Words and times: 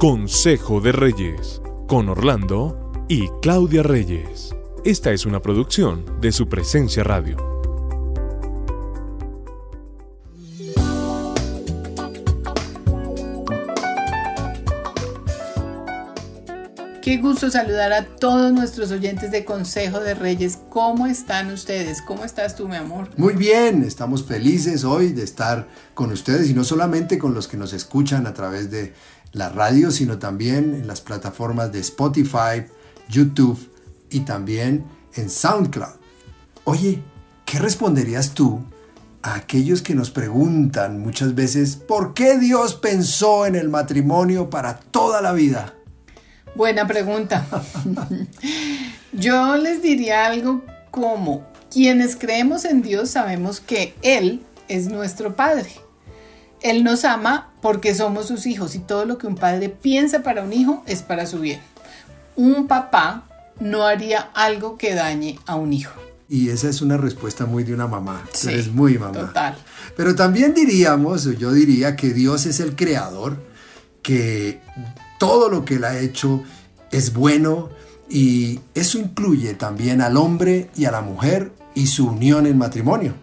Consejo 0.00 0.80
de 0.80 0.92
Reyes, 0.92 1.60
con 1.86 2.08
Orlando 2.08 2.90
y 3.06 3.28
Claudia 3.42 3.82
Reyes. 3.82 4.56
Esta 4.82 5.10
es 5.10 5.26
una 5.26 5.42
producción 5.42 6.18
de 6.22 6.32
su 6.32 6.48
presencia 6.48 7.04
radio. 7.04 7.36
Qué 17.02 17.16
gusto 17.16 17.50
saludar 17.50 17.92
a 17.92 18.06
todos 18.06 18.52
nuestros 18.52 18.92
oyentes 18.92 19.30
de 19.30 19.44
Consejo 19.44 20.00
de 20.00 20.14
Reyes. 20.14 20.60
¿Cómo 20.68 21.06
están 21.08 21.50
ustedes? 21.50 22.00
¿Cómo 22.00 22.24
estás 22.24 22.56
tú, 22.56 22.68
mi 22.68 22.76
amor? 22.76 23.10
Muy 23.16 23.34
bien, 23.34 23.82
estamos 23.82 24.24
felices 24.24 24.84
hoy 24.84 25.12
de 25.12 25.24
estar 25.24 25.66
con 25.92 26.12
ustedes 26.12 26.48
y 26.48 26.54
no 26.54 26.62
solamente 26.62 27.18
con 27.18 27.34
los 27.34 27.48
que 27.48 27.56
nos 27.56 27.72
escuchan 27.72 28.26
a 28.26 28.32
través 28.32 28.70
de 28.70 28.94
la 29.32 29.48
radio, 29.48 29.90
sino 29.90 30.18
también 30.18 30.74
en 30.74 30.86
las 30.86 31.00
plataformas 31.00 31.72
de 31.72 31.80
Spotify, 31.80 32.66
YouTube 33.08 33.58
y 34.10 34.20
también 34.20 34.84
en 35.14 35.30
SoundCloud. 35.30 35.94
Oye, 36.64 37.02
¿qué 37.44 37.58
responderías 37.58 38.32
tú 38.32 38.60
a 39.22 39.34
aquellos 39.34 39.82
que 39.82 39.94
nos 39.94 40.10
preguntan 40.10 41.00
muchas 41.00 41.34
veces 41.34 41.76
por 41.76 42.14
qué 42.14 42.38
Dios 42.38 42.74
pensó 42.74 43.46
en 43.46 43.54
el 43.54 43.68
matrimonio 43.68 44.50
para 44.50 44.78
toda 44.78 45.20
la 45.20 45.32
vida? 45.32 45.74
Buena 46.54 46.86
pregunta. 46.86 47.46
Yo 49.12 49.56
les 49.56 49.82
diría 49.82 50.26
algo 50.26 50.62
como, 50.90 51.46
quienes 51.70 52.16
creemos 52.16 52.64
en 52.64 52.82
Dios 52.82 53.10
sabemos 53.10 53.60
que 53.60 53.94
Él 54.02 54.42
es 54.68 54.88
nuestro 54.88 55.36
Padre 55.36 55.70
él 56.62 56.84
nos 56.84 57.04
ama 57.04 57.49
porque 57.60 57.94
somos 57.94 58.26
sus 58.26 58.46
hijos 58.46 58.74
y 58.74 58.78
todo 58.78 59.04
lo 59.04 59.18
que 59.18 59.26
un 59.26 59.36
padre 59.36 59.68
piensa 59.68 60.22
para 60.22 60.42
un 60.42 60.52
hijo 60.52 60.82
es 60.86 61.02
para 61.02 61.26
su 61.26 61.40
bien. 61.40 61.60
Un 62.36 62.66
papá 62.66 63.24
no 63.60 63.84
haría 63.84 64.30
algo 64.34 64.78
que 64.78 64.94
dañe 64.94 65.38
a 65.46 65.54
un 65.56 65.72
hijo. 65.72 65.92
Y 66.28 66.50
esa 66.50 66.68
es 66.68 66.80
una 66.80 66.96
respuesta 66.96 67.44
muy 67.44 67.64
de 67.64 67.74
una 67.74 67.88
mamá. 67.88 68.24
Sí, 68.32 68.48
eres 68.48 68.72
muy 68.72 68.98
mamá. 68.98 69.18
Total. 69.18 69.56
Pero 69.96 70.14
también 70.14 70.54
diríamos, 70.54 71.24
yo 71.38 71.52
diría 71.52 71.96
que 71.96 72.10
Dios 72.14 72.46
es 72.46 72.60
el 72.60 72.76
creador, 72.76 73.36
que 74.02 74.60
todo 75.18 75.48
lo 75.48 75.64
que 75.64 75.74
él 75.74 75.84
ha 75.84 75.98
hecho 75.98 76.42
es 76.92 77.12
bueno 77.12 77.70
y 78.08 78.60
eso 78.74 78.98
incluye 78.98 79.54
también 79.54 80.00
al 80.00 80.16
hombre 80.16 80.70
y 80.76 80.84
a 80.84 80.90
la 80.90 81.00
mujer 81.00 81.52
y 81.74 81.86
su 81.86 82.08
unión 82.08 82.46
en 82.46 82.58
matrimonio. 82.58 83.14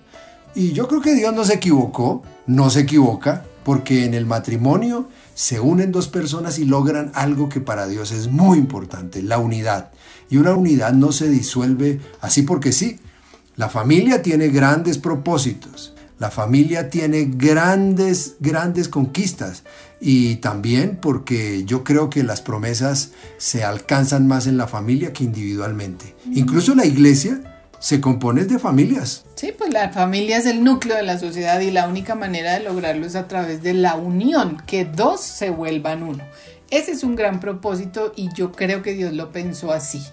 Y 0.53 0.73
yo 0.73 0.87
creo 0.87 1.01
que 1.01 1.13
Dios 1.13 1.33
no 1.33 1.45
se 1.45 1.55
equivocó, 1.55 2.23
no 2.45 2.69
se 2.69 2.81
equivoca, 2.81 3.45
porque 3.67 4.05
en 4.05 4.13
el 4.13 4.25
matrimonio 4.25 5.09
se 5.35 5.59
unen 5.59 5.91
dos 5.91 6.07
personas 6.07 6.57
y 6.57 6.63
logran 6.63 7.11
algo 7.15 7.49
que 7.49 7.59
para 7.59 7.85
Dios 7.85 8.13
es 8.13 8.29
muy 8.29 8.59
importante, 8.59 9.21
la 9.21 9.39
unidad. 9.39 9.91
Y 10.29 10.37
una 10.37 10.53
unidad 10.53 10.93
no 10.93 11.11
se 11.11 11.27
disuelve 11.27 11.99
así 12.21 12.43
porque 12.43 12.71
sí. 12.71 12.97
La 13.57 13.67
familia 13.67 14.21
tiene 14.21 14.47
grandes 14.47 14.97
propósitos, 14.97 15.93
la 16.17 16.31
familia 16.31 16.89
tiene 16.89 17.25
grandes, 17.25 18.35
grandes 18.39 18.87
conquistas 18.87 19.63
y 19.99 20.37
también 20.37 20.97
porque 21.01 21.65
yo 21.65 21.83
creo 21.83 22.09
que 22.09 22.23
las 22.23 22.41
promesas 22.41 23.11
se 23.37 23.65
alcanzan 23.65 24.27
más 24.27 24.47
en 24.47 24.55
la 24.55 24.67
familia 24.67 25.11
que 25.11 25.25
individualmente. 25.25 26.15
Incluso 26.31 26.73
la 26.73 26.85
iglesia 26.85 27.56
se 27.79 28.01
compone 28.01 28.45
de 28.45 28.59
familias. 28.59 29.25
Sí, 29.35 29.53
pues 29.57 29.71
la 29.71 29.89
familia 29.89 30.37
es 30.37 30.45
el 30.45 30.63
núcleo 30.63 30.95
de 30.95 31.03
la 31.03 31.19
sociedad 31.19 31.59
y 31.59 31.71
la 31.71 31.87
única 31.87 32.15
manera 32.15 32.53
de 32.53 32.61
lograrlo 32.61 33.05
es 33.05 33.15
a 33.15 33.27
través 33.27 33.61
de 33.61 33.73
la 33.73 33.95
unión, 33.95 34.61
que 34.65 34.85
dos 34.85 35.21
se 35.21 35.49
vuelvan 35.49 36.03
uno. 36.03 36.23
Ese 36.69 36.91
es 36.91 37.03
un 37.03 37.15
gran 37.15 37.39
propósito 37.39 38.11
y 38.15 38.29
yo 38.33 38.51
creo 38.51 38.81
que 38.81 38.93
Dios 38.93 39.13
lo 39.13 39.31
pensó 39.31 39.71
así. 39.71 40.03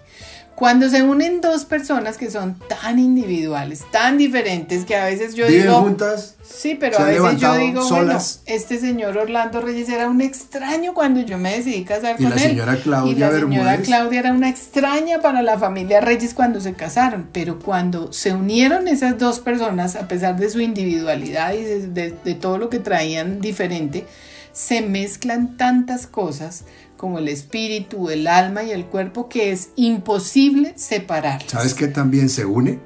Cuando 0.54 0.88
se 0.88 1.02
unen 1.02 1.40
dos 1.40 1.64
personas 1.64 2.16
que 2.16 2.30
son 2.30 2.56
tan 2.68 3.00
individuales, 3.00 3.82
tan 3.90 4.16
diferentes, 4.16 4.84
que 4.84 4.94
a 4.94 5.06
veces 5.06 5.34
yo 5.34 5.46
¿Viven 5.48 5.62
digo... 5.62 5.80
juntas? 5.80 6.36
Sí, 6.44 6.76
pero 6.78 6.98
a 6.98 7.04
veces 7.04 7.40
yo 7.40 7.56
digo, 7.56 7.82
solas. 7.82 8.40
bueno, 8.44 8.58
este 8.58 8.78
señor 8.78 9.16
Orlando 9.18 9.60
Reyes 9.60 9.88
era 9.88 10.08
un 10.08 10.20
extraño 10.20 10.94
cuando 10.94 11.20
yo 11.22 11.38
me 11.38 11.56
decidí 11.56 11.82
casar 11.84 12.16
y 12.18 12.22
con 12.22 12.30
la 12.30 12.38
Señora 12.38 12.76
Claudia 12.76 13.12
y 13.12 13.14
la 13.16 13.30
señora 13.32 13.46
Bermúdez. 13.46 13.86
Claudia 13.86 14.20
era 14.20 14.32
una 14.32 14.48
extraña 14.48 15.20
para 15.20 15.42
la 15.42 15.58
familia 15.58 16.00
Reyes 16.00 16.34
cuando 16.34 16.60
se 16.60 16.74
casaron, 16.74 17.28
pero 17.32 17.58
cuando 17.58 18.12
se 18.12 18.32
unieron 18.32 18.86
esas 18.86 19.18
dos 19.18 19.40
personas, 19.40 19.96
a 19.96 20.06
pesar 20.06 20.36
de 20.36 20.50
su 20.50 20.60
individualidad 20.60 21.54
y 21.54 21.62
de, 21.62 21.86
de, 21.88 22.14
de 22.24 22.34
todo 22.34 22.58
lo 22.58 22.68
que 22.68 22.78
traían 22.78 23.40
diferente, 23.40 24.06
se 24.54 24.80
mezclan 24.80 25.58
tantas 25.58 26.06
cosas 26.06 26.64
como 26.96 27.18
el 27.18 27.28
espíritu, 27.28 28.08
el 28.08 28.26
alma 28.26 28.62
y 28.62 28.70
el 28.70 28.86
cuerpo 28.86 29.28
que 29.28 29.52
es 29.52 29.70
imposible 29.76 30.72
separar. 30.76 31.42
¿Sabes 31.46 31.74
qué 31.74 31.88
también 31.88 32.30
se 32.30 32.46
une? 32.46 32.78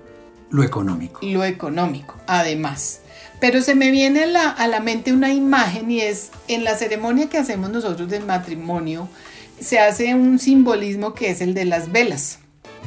Lo 0.50 0.64
económico. 0.64 1.20
Lo 1.22 1.44
económico, 1.44 2.16
además. 2.26 3.02
Pero 3.38 3.60
se 3.60 3.74
me 3.74 3.90
viene 3.90 4.24
a 4.24 4.26
la, 4.26 4.50
a 4.50 4.66
la 4.66 4.80
mente 4.80 5.12
una 5.12 5.32
imagen 5.32 5.90
y 5.90 6.00
es 6.00 6.30
en 6.48 6.64
la 6.64 6.74
ceremonia 6.74 7.28
que 7.28 7.38
hacemos 7.38 7.70
nosotros 7.70 8.08
del 8.08 8.24
matrimonio, 8.24 9.08
se 9.60 9.78
hace 9.78 10.14
un 10.14 10.38
simbolismo 10.38 11.14
que 11.14 11.30
es 11.30 11.40
el 11.40 11.54
de 11.54 11.66
las 11.66 11.92
velas. 11.92 12.38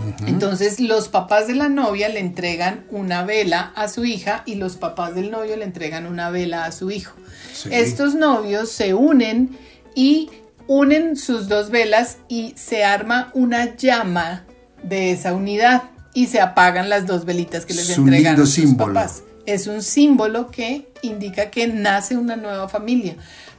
Uh 0.03 0.24
-huh. 0.24 0.28
Entonces 0.30 0.80
los 0.80 1.09
papás 1.09 1.47
de 1.47 1.56
la 1.56 1.69
novia 1.69 2.09
le 2.09 2.19
entregan 2.19 2.86
una 2.90 3.24
vela 3.24 3.72
a 3.75 3.88
su 3.88 4.06
hija 4.06 4.44
y 4.46 4.56
los 4.56 4.78
papás 4.78 5.16
del 5.16 5.31
novio 5.31 5.56
le 5.58 5.66
entregan 5.66 6.06
una 6.06 6.30
vela 6.30 6.66
a 6.66 6.72
su 6.72 6.92
hijo. 6.92 7.14
Sí. 7.53 7.69
Estos 7.72 8.16
novios 8.16 8.72
se 8.72 8.94
unen 8.94 9.58
y 9.96 10.30
unen 10.68 11.18
sus 11.18 11.47
dos 11.47 11.69
velas 11.69 12.18
y 12.28 12.53
se 12.56 12.84
arma 12.84 13.30
una 13.34 13.75
llama 13.75 14.46
de 14.84 15.12
esa 15.12 15.34
unidad 15.34 15.84
y 16.13 16.28
se 16.28 16.40
apagan 16.42 16.90
las 16.90 17.06
dos 17.06 17.25
velitas 17.25 17.66
que 17.66 17.74
les 17.74 17.90
es 17.90 17.98
entregan 17.98 18.40
un 18.40 18.46
sus 18.48 18.56
símbolo. 18.56 18.94
papás. 18.94 19.24
Es 19.46 19.68
un 19.68 19.81
símbolo 19.81 20.50
que 20.52 20.88
indica 21.02 21.50
que 21.52 21.68
nace 21.68 22.16
una 22.16 22.36
nueva 22.36 22.69
familia. 22.69 23.16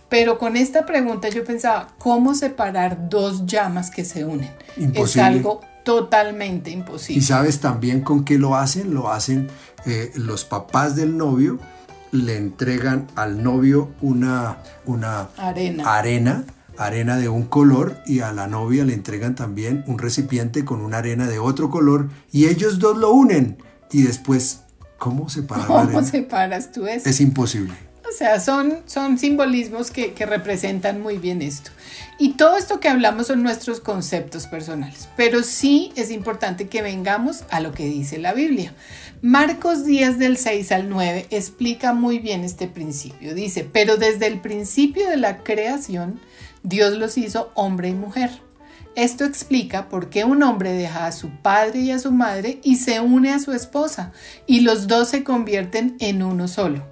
Pero 0.09 0.39
con 0.39 0.57
esta 0.57 0.85
pregunta 0.85 1.29
yo 1.29 1.43
pensaba, 1.45 1.89
¿cómo 1.99 2.35
separar 2.35 3.09
dos 3.09 3.47
llamas 3.47 3.91
que 3.91 4.05
se 4.05 4.25
unen? 4.25 4.51
Imposible. 4.77 5.23
Es 5.23 5.37
algo 5.37 5.61
totalmente 5.85 6.71
imposible. 6.71 7.19
¿Y 7.19 7.23
sabes 7.23 7.61
también 7.61 8.03
con 8.03 8.25
qué 8.25 8.39
lo 8.39 8.57
hacen? 8.57 8.95
Lo 8.95 9.11
hacen 9.11 9.49
eh, 9.87 10.13
los 10.15 10.45
papás 10.45 10.97
del 10.97 11.17
novio, 11.17 11.59
le 12.11 12.37
entregan 12.37 13.07
al 13.17 13.43
novio 13.43 13.91
una, 14.01 14.59
una 14.87 15.29
arena. 15.37 15.97
arena 15.97 16.45
arena 16.79 17.17
de 17.17 17.29
un 17.29 17.45
color 17.45 17.99
y 18.07 18.21
a 18.21 18.33
la 18.33 18.47
novia 18.47 18.85
le 18.85 18.95
entregan 18.95 19.35
también 19.35 19.85
un 19.87 19.99
recipiente 19.99 20.65
con 20.65 20.81
una 20.81 20.99
arena 20.99 21.27
de 21.27 21.39
otro 21.39 21.71
color 21.71 22.09
y 22.33 22.47
ellos 22.47 22.79
dos 22.79 22.97
lo 22.97 23.11
unen 23.13 23.59
y 23.91 24.03
después 24.03 24.63
¿cómo 24.99 25.29
separar 25.29 25.67
¿Cómo 25.67 25.79
la 25.81 25.85
arena? 25.85 26.05
separas 26.05 26.73
tú 26.73 26.87
eso? 26.87 27.09
Es 27.09 27.21
imposible. 27.21 27.75
O 28.13 28.15
sea, 28.15 28.41
son, 28.41 28.83
son 28.85 29.17
simbolismos 29.19 29.91
que, 29.91 30.13
que, 30.13 30.27
representan 30.27 31.01
muy 31.01 31.17
bien 31.17 31.41
esto. 31.41 31.71
Y 32.19 32.35
todo 32.35 32.59
esto 32.59 32.79
que 32.79 32.89
hablamos 32.89 33.29
son 33.29 33.43
nuestros 33.43 33.81
conceptos 33.81 34.47
personales, 34.47 35.09
pero 35.17 35.43
sí 35.43 35.93
es 35.97 36.11
importante 36.11 36.69
que 36.69 36.83
vengamos 36.83 37.45
a 37.49 37.61
lo 37.61 37.73
que 37.73 37.87
dice 37.87 38.19
la 38.19 38.35
Biblia. 38.35 38.75
Marcos 39.23 39.87
10 39.87 40.19
del 40.19 40.37
6 40.37 40.73
al 40.73 40.91
9 40.91 41.29
explica 41.31 41.95
muy 41.95 42.19
bien 42.19 42.45
este 42.45 42.69
principio. 42.69 43.35
Dice, 43.35 43.65
pero 43.65 43.97
desde 43.97 44.27
el 44.27 44.41
principio 44.41 45.09
de 45.09 45.17
la 45.17 45.39
creación, 45.39 46.21
Dios 46.63 46.93
los 46.99 47.17
hizo 47.17 47.51
hombre 47.55 47.89
y 47.89 47.95
mujer. 47.95 48.31
Esto 48.95 49.25
explica 49.25 49.89
por 49.89 50.11
qué 50.11 50.25
un 50.25 50.43
hombre 50.43 50.73
deja 50.73 51.07
a 51.07 51.13
su 51.13 51.31
padre 51.31 51.81
y 51.81 51.93
a 51.93 51.99
su 51.99 52.13
madre 52.13 52.61
y 52.63 52.77
se 52.77 53.01
une 53.01 53.33
a 53.33 53.39
su 53.39 53.53
esposa, 53.53 54.13
y 54.47 54.61
los 54.61 54.87
dos 54.87 55.09
se 55.09 55.25
convierten 55.25 55.97
en 55.99 56.23
uno 56.23 56.47
solo. 56.47 56.92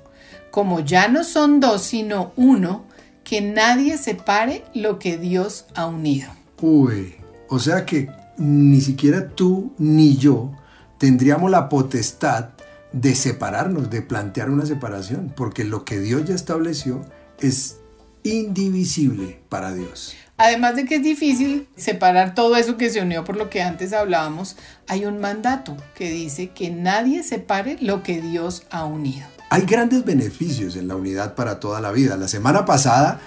Como 0.50 0.80
ya 0.80 1.08
no 1.08 1.24
son 1.24 1.60
dos, 1.60 1.82
sino 1.82 2.32
uno, 2.36 2.84
que 3.24 3.40
nadie 3.40 3.97
separe 3.97 4.64
lo 4.74 4.98
que 4.98 5.16
Dios 5.16 5.66
ha 5.74 5.86
unido. 5.86 6.30
Uy, 6.60 7.14
o 7.48 7.58
sea 7.58 7.86
que 7.86 8.10
ni 8.36 8.80
siquiera 8.80 9.28
tú 9.28 9.72
ni 9.78 10.16
yo 10.16 10.52
tendríamos 10.98 11.50
la 11.50 11.68
potestad 11.68 12.50
de 12.92 13.14
separarnos, 13.14 13.91
de 13.91 14.02
plantear 14.02 14.50
una 14.50 14.66
separación, 14.66 15.32
porque 15.36 15.64
lo 15.64 15.84
que 15.84 16.00
Dios 16.00 16.24
ya 16.24 16.34
estableció 16.34 17.04
es 17.38 17.76
indivisible 18.22 19.41
para 19.48 19.72
Dios. 19.72 20.14
Además 20.36 20.74
de 20.74 20.86
que 20.86 20.96
es 20.96 21.03
difícil 21.03 21.68
separar 21.76 22.34
todo 22.34 22.56
eso 22.56 22.76
que 22.76 22.91
se 22.91 23.03
unió 23.03 23.24
por 23.24 23.36
lo 23.36 23.50
que 23.50 23.62
antes 23.62 23.92
hablábamos, 23.92 24.56
hay 24.88 25.04
un 25.04 25.20
mandato 25.20 25.76
que 25.94 26.10
dice 26.10 26.48
que 26.48 26.70
nadie 26.70 27.22
separe 27.22 27.76
lo 27.80 28.03
que 28.03 28.20
Dios 28.22 28.62
ha 28.70 28.84
unido. 28.84 29.26
Hay 29.52 29.62
grandes 29.62 30.04
beneficios 30.04 30.76
en 30.76 30.86
la 30.86 30.94
unidad 30.94 31.34
para 31.34 31.58
toda 31.58 31.80
la 31.80 31.91
vida. 31.91 32.16
La 32.16 32.28
semana 32.28 32.64
pasada, 32.64 33.20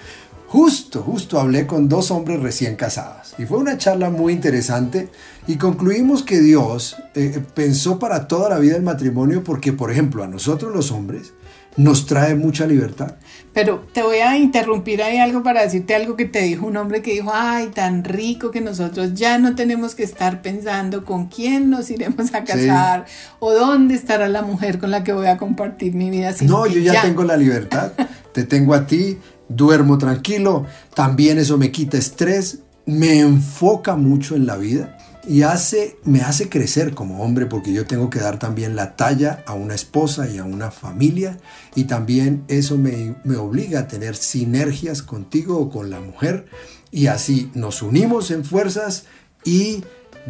justo, 0.46 1.02
justo 1.02 1.38
hablé 1.38 1.66
con 1.66 1.86
dos 1.86 2.10
hombres 2.10 2.40
recién 2.40 2.76
casados 2.76 3.34
y 3.36 3.44
fue 3.44 3.58
una 3.58 3.76
charla 3.76 4.08
muy 4.08 4.32
interesante 4.32 5.10
y 5.46 5.56
concluimos 5.56 6.22
que 6.22 6.40
Dios 6.40 6.96
eh, 7.14 7.42
pensó 7.54 7.98
para 7.98 8.26
toda 8.26 8.48
la 8.48 8.58
vida 8.58 8.74
el 8.74 8.82
matrimonio 8.82 9.44
porque, 9.44 9.74
por 9.74 9.90
ejemplo, 9.90 10.24
a 10.24 10.26
nosotros 10.26 10.74
los 10.74 10.92
hombres 10.92 11.34
nos 11.76 12.06
trae 12.06 12.34
mucha 12.34 12.66
libertad. 12.66 13.16
Pero 13.52 13.86
te 13.92 14.02
voy 14.02 14.18
a 14.18 14.36
interrumpir 14.36 15.02
ahí 15.02 15.18
algo 15.18 15.42
para 15.42 15.62
decirte 15.62 15.94
algo 15.94 16.16
que 16.16 16.24
te 16.24 16.42
dijo 16.42 16.66
un 16.66 16.76
hombre 16.76 17.02
que 17.02 17.12
dijo, 17.12 17.30
ay, 17.32 17.68
tan 17.68 18.02
rico 18.02 18.50
que 18.50 18.60
nosotros 18.60 19.14
ya 19.14 19.38
no 19.38 19.54
tenemos 19.54 19.94
que 19.94 20.02
estar 20.02 20.42
pensando 20.42 21.04
con 21.04 21.26
quién 21.26 21.70
nos 21.70 21.90
iremos 21.90 22.34
a 22.34 22.44
casar 22.44 23.06
o 23.38 23.52
dónde 23.52 23.94
estará 23.94 24.28
la 24.28 24.42
mujer 24.42 24.78
con 24.78 24.90
la 24.90 25.04
que 25.04 25.12
voy 25.12 25.26
a 25.26 25.36
compartir 25.36 25.94
mi 25.94 26.10
vida. 26.10 26.34
no, 26.42 26.66
yo 26.66 26.80
ya, 26.80 27.00
tengo 27.02 27.22
la 27.22 27.36
libertad, 27.36 27.92
te 28.32 28.42
tengo 28.44 28.74
a 28.74 28.86
ti, 28.86 29.18
duermo 29.48 29.98
tranquilo, 29.98 30.66
también 30.94 31.38
eso 31.38 31.56
me 31.56 31.70
quita 31.70 31.96
estrés, 31.96 32.58
me 32.86 33.20
enfoca 33.20 33.94
mucho 33.94 34.34
en 34.34 34.46
la 34.46 34.56
vida 34.56 34.98
y 35.26 35.42
hace, 35.42 35.96
me 36.04 36.20
hace 36.20 36.48
crecer 36.48 36.94
como 36.94 37.22
hombre 37.22 37.46
porque 37.46 37.72
yo 37.72 37.86
tengo 37.86 38.10
que 38.10 38.20
dar 38.20 38.38
también 38.38 38.76
la 38.76 38.96
talla 38.96 39.42
a 39.46 39.54
una 39.54 39.74
esposa 39.74 40.28
y 40.28 40.38
a 40.38 40.44
una 40.44 40.70
familia 40.70 41.38
y 41.74 41.84
también 41.84 42.44
eso 42.48 42.76
me, 42.76 43.16
me 43.24 43.36
obliga 43.36 43.80
a 43.80 43.88
tener 43.88 44.16
sinergias 44.16 45.02
contigo 45.02 45.58
o 45.58 45.70
con 45.70 45.90
la 45.90 46.00
mujer 46.00 46.46
y 46.90 47.06
así 47.06 47.50
nos 47.54 47.82
unimos 47.82 48.30
en 48.30 48.44
fuerzas 48.44 49.04
y 49.44 49.82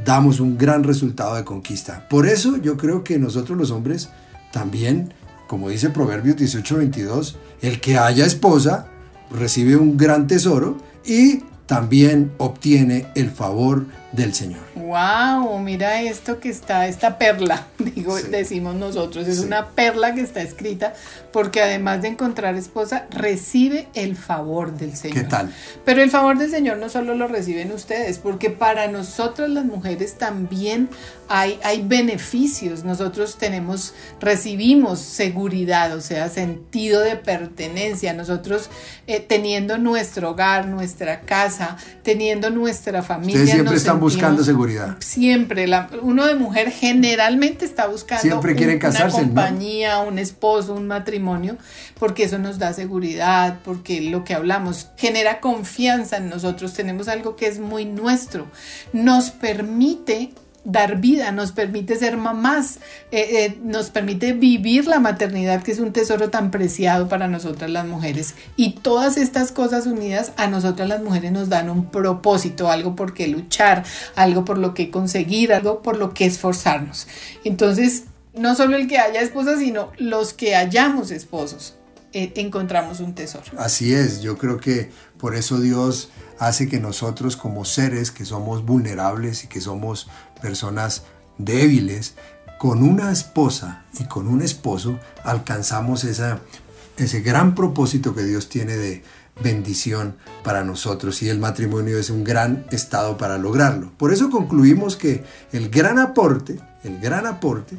damos 0.05 0.41
un 0.41 0.58
gran 0.58 0.85
resultado 0.85 1.37
de 1.37 1.44
conquista. 1.44 2.08
Por 2.08 2.26
eso 2.26 2.56
yo 2.56 2.76
creo 2.76 3.05
que 3.05 3.19
nosotros 3.19 3.58
los 3.58 3.70
hombres 3.70 4.11
también, 4.52 5.12
como 5.49 5.69
dice 5.69 5.90
Proverbios 5.90 6.37
18:22, 6.37 7.37
el 7.62 7.81
que 7.81 7.99
haya 7.99 8.25
esposa 8.25 8.88
recibe 9.31 9.76
un 9.76 9.97
gran 9.97 10.26
tesoro 10.26 10.79
y 11.05 11.43
también 11.67 12.32
obtiene 12.38 13.06
el 13.14 13.31
favor 13.31 13.87
del 14.14 14.34
Señor. 14.34 14.61
Wow, 14.75 15.58
mira 15.58 16.02
esto 16.02 16.40
que 16.40 16.49
está, 16.49 16.87
esta 16.87 17.19
perla, 17.19 17.66
digo, 17.78 18.16
decimos 18.16 18.75
nosotros, 18.75 19.26
es 19.26 19.40
una 19.40 19.69
perla 19.69 20.14
que 20.14 20.20
está 20.20 20.43
escrita 20.43 20.94
porque 21.34 21.61
además 21.61 22.00
de 22.00 22.06
encontrar 22.06 22.55
esposa, 22.55 23.08
recibe 23.11 23.88
el 23.94 24.14
favor 24.14 24.72
del 24.78 24.96
Señor. 24.96 25.16
¿Qué 25.16 25.25
tal? 25.25 25.52
Pero 25.84 26.00
el 26.00 26.08
favor 26.08 26.38
del 26.38 26.49
Señor 26.49 26.76
no 26.76 26.88
solo 26.88 27.16
lo 27.16 27.26
reciben 27.26 27.72
ustedes, 27.72 28.19
porque 28.19 28.50
para 28.50 28.87
nosotras 28.87 29.50
las 29.50 29.64
mujeres 29.64 30.14
también 30.14 30.88
hay, 31.26 31.58
hay 31.64 31.82
beneficios. 31.82 32.84
Nosotros 32.84 33.37
tenemos, 33.37 33.94
recibimos 34.20 35.00
seguridad, 35.00 35.96
o 35.96 36.00
sea, 36.00 36.28
sentido 36.28 37.00
de 37.00 37.16
pertenencia. 37.16 38.12
Nosotros 38.12 38.70
eh, 39.08 39.19
teniendo 39.19 39.76
nuestro 39.76 40.31
hogar, 40.31 40.69
nuestra 40.69 41.22
casa, 41.22 41.78
teniendo 42.05 42.50
nuestra 42.50 43.02
familia. 43.02 43.40
Ustedes 43.40 43.55
siempre 43.55 43.76
están 43.76 43.99
buscando 44.05 44.45
seguridad. 44.45 44.97
Siempre. 45.01 45.67
La, 45.67 45.89
uno 46.03 46.27
de 46.27 46.35
mujer 46.35 46.71
generalmente 46.71 47.65
está 47.65 47.87
buscando 47.89 48.23
siempre 48.23 48.55
quieren 48.55 48.79
casarse, 48.79 49.17
una 49.17 49.27
compañía, 49.27 49.99
un 49.99 50.19
esposo, 50.19 50.75
un 50.75 50.87
matrimonio, 50.87 51.56
porque 51.99 52.25
eso 52.25 52.39
nos 52.39 52.59
da 52.59 52.73
seguridad, 52.73 53.59
porque 53.65 54.01
lo 54.01 54.25
que 54.25 54.35
hablamos 54.35 54.91
genera 54.97 55.41
confianza 55.41 56.19
en 56.19 56.29
nosotros. 56.29 56.73
Tenemos 56.75 57.09
algo 57.09 57.37
que 57.37 57.49
es 57.49 57.59
muy 57.59 57.85
nuestro. 57.85 58.47
Nos 58.93 59.31
permite 59.31 60.33
dar 60.64 61.00
vida, 61.00 61.31
nos 61.31 61.52
permite 61.52 61.96
ser 61.96 62.16
mamás, 62.16 62.78
eh, 63.11 63.44
eh, 63.44 63.58
nos 63.62 63.90
permite 63.90 64.32
vivir 64.32 64.87
la 64.87 64.99
maternidad, 64.99 65.62
que 65.62 65.72
es 65.72 65.78
un 65.78 65.93
tesoro 65.93 66.31
tan 66.31 66.50
preciado 66.50 67.08
para 67.08 67.28
nosotras 67.28 67.70
las 67.70 67.87
mujeres. 67.87 68.34
Y 68.56 68.72
todas 68.72 69.19
estas 69.19 69.52
cosas 69.52 69.87
unidas 69.87 70.32
a 70.37 70.46
nosotras 70.46 70.88
las 70.88 71.02
mujeres 71.02 71.32
nos 71.32 71.49
dan 71.50 71.69
un 71.69 71.90
propósito, 71.90 72.70
algo 72.70 72.96
por 72.96 73.12
qué 73.12 73.28
luchar, 73.28 73.84
algo 74.16 74.44
por 74.44 74.58
lo 74.58 74.72
que 74.75 74.90
conseguir, 74.90 75.52
algo 75.52 75.82
por 75.82 75.99
lo 75.99 76.14
que 76.14 76.25
esforzarnos. 76.25 77.06
Entonces, 77.44 78.05
no 78.34 78.55
solo 78.55 78.76
el 78.76 78.88
que 78.88 78.99
haya 78.99 79.20
esposas, 79.20 79.58
sino 79.58 79.93
los 79.99 80.32
que 80.32 80.56
hayamos 80.56 81.11
esposos, 81.11 81.76
eh, 82.12 82.32
encontramos 82.37 83.00
un 83.00 83.14
tesoro. 83.14 83.44
Así 83.58 83.93
es, 83.93 84.22
yo 84.22 84.38
creo 84.38 84.58
que 84.58 84.90
por 85.19 85.34
eso 85.34 85.61
Dios 85.61 86.11
hace 86.39 86.69
que 86.69 86.81
nosotros 86.81 87.37
como 87.37 87.65
seres 87.65 88.11
que 88.11 88.25
somos 88.25 88.65
vulnerables 88.65 89.45
y 89.45 89.49
que 89.49 89.61
somos 89.61 90.09
personas 90.41 91.03
débiles, 91.39 92.15
con 92.59 92.83
una 92.83 93.13
esposa 93.13 93.85
y 93.99 94.05
con 94.05 94.29
un 94.29 94.41
esposo 94.41 94.99
alcanzamos 95.25 96.05
ese 96.05 97.21
gran 97.21 97.55
propósito 97.55 98.15
que 98.15 98.23
Dios 98.23 98.49
tiene 98.49 98.77
de 98.77 99.03
bendición 99.43 100.17
para 100.43 100.65
nosotros 100.65 101.23
y 101.23 101.29
el 101.29 101.39
matrimonio 101.39 101.99
es 101.99 102.11
un 102.11 102.25
gran 102.25 102.67
estado 102.71 103.19
para 103.19 103.39
lograrlo. 103.39 103.93
Por 103.97 104.13
eso 104.13 104.31
concluimos 104.31 104.97
que 104.97 105.25
el 105.53 105.71
gran 105.71 105.99
aporte, 105.99 106.59
el 106.85 107.01
gran 107.01 107.27
aporte 107.27 107.77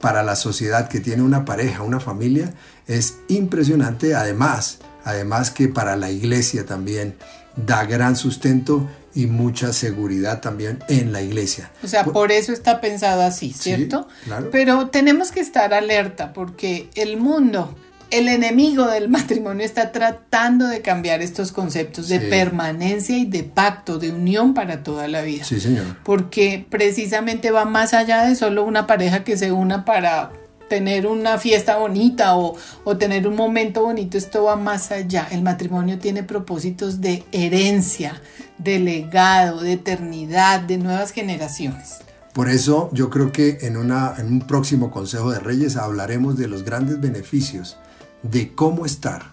para 0.00 0.22
la 0.22 0.36
sociedad 0.36 0.88
que 0.88 1.00
tiene 1.00 1.22
una 1.22 1.44
pareja, 1.44 1.82
una 1.82 2.00
familia, 2.00 2.52
es 2.86 3.18
impresionante. 3.28 4.14
Además, 4.14 4.78
además 5.04 5.50
que 5.50 5.68
para 5.68 5.96
la 5.96 6.10
iglesia 6.10 6.66
también 6.66 7.16
da 7.66 7.84
gran 7.84 8.16
sustento 8.16 8.88
y 9.14 9.26
mucha 9.26 9.72
seguridad 9.72 10.40
también 10.40 10.78
en 10.88 11.12
la 11.12 11.22
iglesia. 11.22 11.70
O 11.82 11.88
sea, 11.88 12.04
por, 12.04 12.30
eso 12.30 12.52
está 12.52 12.80
pensado 12.80 13.22
así, 13.22 13.52
¿cierto? 13.52 14.06
Pero 14.52 14.88
tenemos 14.90 15.32
que 15.32 15.40
estar 15.40 15.74
alerta 15.74 16.32
porque 16.32 16.88
el 16.94 17.16
mundo, 17.16 17.76
el 18.10 18.28
enemigo 18.28 18.86
del 18.86 19.08
matrimonio 19.08 19.64
está 19.64 19.92
tratando 19.92 20.66
de 20.68 20.82
cambiar 20.82 21.20
estos 21.22 21.52
conceptos 21.52 22.08
de 22.08 22.20
permanencia 22.20 23.18
y 23.18 23.24
de 23.24 23.42
pacto, 23.42 23.98
de 23.98 24.10
unión 24.10 24.54
para 24.54 24.82
toda 24.82 25.08
la 25.08 25.22
vida. 25.22 25.44
Sí, 25.44 25.58
señor. 25.58 25.84
Porque 26.04 26.64
precisamente 26.68 27.50
va 27.50 27.64
más 27.64 27.94
allá 27.94 28.24
de 28.24 28.36
solo 28.36 28.62
una 28.62 28.86
pareja 28.86 29.24
que 29.24 29.36
se 29.36 29.50
una 29.50 29.84
para 29.84 30.30
tener 30.68 31.06
una 31.06 31.38
fiesta 31.38 31.78
bonita 31.78 32.36
o, 32.36 32.56
tener 32.98 33.26
un 33.26 33.36
momento 33.36 33.82
bonito, 33.82 34.18
esto 34.18 34.44
va 34.44 34.56
más 34.56 34.90
allá. 34.90 35.28
El 35.30 35.42
matrimonio 35.42 35.98
tiene 35.98 36.22
propósitos 36.22 37.00
de 37.00 37.24
herencia, 37.32 38.20
de 38.58 38.78
legado, 38.78 39.60
de 39.60 39.72
eternidad, 39.72 40.60
de 40.60 40.78
nuevas 40.78 41.12
generaciones. 41.12 41.98
Por 42.32 42.48
eso 42.48 42.90
yo 42.92 43.10
creo 43.10 43.32
que 43.32 43.58
en, 43.62 43.76
una, 43.76 44.14
en 44.18 44.26
un 44.26 44.40
próximo 44.40 44.90
Consejo 44.90 45.30
de 45.30 45.40
Reyes 45.40 45.76
hablaremos 45.76 46.36
de 46.36 46.48
los 46.48 46.62
grandes 46.62 47.00
beneficios 47.00 47.76
de 48.22 48.54
cómo 48.54 48.86
estar 48.86 49.32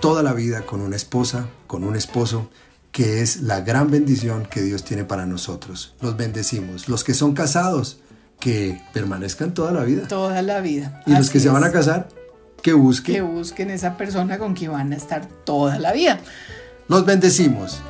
toda 0.00 0.22
la 0.22 0.32
vida 0.32 0.62
con 0.62 0.80
una 0.80 0.96
esposa, 0.96 1.48
con 1.66 1.84
un 1.84 1.96
esposo, 1.96 2.48
que 2.92 3.20
es 3.20 3.42
la 3.42 3.60
gran 3.60 3.90
bendición 3.90 4.46
que 4.46 4.62
Dios 4.62 4.84
tiene 4.84 5.04
para 5.04 5.26
nosotros. 5.26 5.94
Los 6.00 6.16
bendecimos. 6.16 6.88
Los 6.88 7.04
que 7.04 7.12
son 7.12 7.34
casados, 7.34 7.98
que 8.38 8.80
permanezcan 8.92 9.54
toda 9.54 9.72
la 9.72 9.84
vida. 9.84 10.08
Toda 10.08 10.42
la 10.42 10.60
vida. 10.60 11.02
Y 11.06 11.12
los 11.12 11.30
que 11.30 11.40
se 11.40 11.48
van 11.48 11.64
a 11.64 11.72
casar, 11.72 12.08
que 12.62 12.72
busquen. 12.72 13.14
Que 13.14 13.22
busquen 13.22 13.70
esa 13.70 13.96
persona 13.96 14.38
con 14.38 14.54
quien 14.54 14.72
van 14.72 14.92
a 14.92 14.96
estar 14.96 15.26
toda 15.44 15.78
la 15.78 15.92
vida. 15.92 16.20
Los 16.88 17.04
bendecimos. 17.04 17.82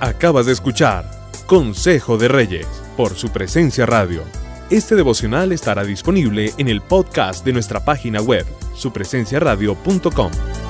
Acabas 0.00 0.46
de 0.46 0.52
escuchar 0.52 1.04
Consejo 1.46 2.16
de 2.16 2.28
Reyes 2.28 2.66
por 2.96 3.14
su 3.14 3.30
presencia 3.30 3.86
radio. 3.86 4.22
Este 4.70 4.94
devocional 4.94 5.52
estará 5.52 5.84
disponible 5.84 6.52
en 6.58 6.68
el 6.68 6.80
podcast 6.80 7.44
de 7.44 7.52
nuestra 7.52 7.84
página 7.84 8.20
web, 8.20 8.46
supresenciaradio.com. 8.74 10.61